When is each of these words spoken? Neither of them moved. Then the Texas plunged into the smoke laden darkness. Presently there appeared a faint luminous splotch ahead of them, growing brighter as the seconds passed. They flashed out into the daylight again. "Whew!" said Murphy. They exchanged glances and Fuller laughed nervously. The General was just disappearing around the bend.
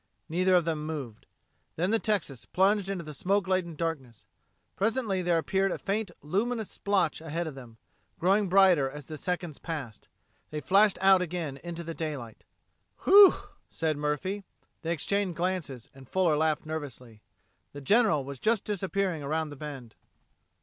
Neither 0.27 0.55
of 0.55 0.65
them 0.65 0.83
moved. 0.87 1.27
Then 1.75 1.91
the 1.91 1.99
Texas 1.99 2.45
plunged 2.45 2.89
into 2.89 3.03
the 3.03 3.13
smoke 3.13 3.47
laden 3.47 3.75
darkness. 3.75 4.25
Presently 4.75 5.21
there 5.21 5.37
appeared 5.37 5.71
a 5.71 5.77
faint 5.77 6.09
luminous 6.23 6.71
splotch 6.71 7.21
ahead 7.21 7.45
of 7.45 7.53
them, 7.53 7.77
growing 8.17 8.49
brighter 8.49 8.89
as 8.89 9.05
the 9.05 9.15
seconds 9.19 9.59
passed. 9.59 10.07
They 10.49 10.59
flashed 10.59 10.97
out 11.01 11.21
into 11.21 11.83
the 11.83 11.93
daylight 11.93 12.45
again. 13.05 13.13
"Whew!" 13.13 13.35
said 13.69 13.95
Murphy. 13.95 14.43
They 14.81 14.91
exchanged 14.91 15.37
glances 15.37 15.87
and 15.93 16.09
Fuller 16.09 16.35
laughed 16.35 16.65
nervously. 16.65 17.21
The 17.73 17.81
General 17.81 18.23
was 18.25 18.39
just 18.39 18.63
disappearing 18.65 19.21
around 19.21 19.49
the 19.49 19.55
bend. 19.55 19.93